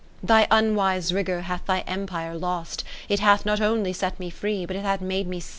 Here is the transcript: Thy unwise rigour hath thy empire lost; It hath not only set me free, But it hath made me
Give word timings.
Thy 0.23 0.47
unwise 0.49 1.13
rigour 1.13 1.41
hath 1.41 1.67
thy 1.67 1.81
empire 1.81 2.33
lost; 2.35 2.83
It 3.07 3.19
hath 3.19 3.45
not 3.45 3.61
only 3.61 3.93
set 3.93 4.19
me 4.19 4.31
free, 4.31 4.65
But 4.65 4.75
it 4.77 4.83
hath 4.83 4.99
made 4.99 5.27
me 5.27 5.39